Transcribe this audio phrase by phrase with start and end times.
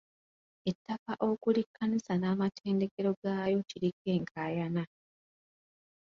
[0.69, 4.83] Ettaka okuli kkanisa n'amatendekero gaayo kiriko enkaayana.